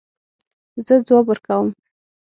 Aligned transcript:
زه 0.85 0.95
ځواب 1.07 1.25
ورکوم 1.27 1.67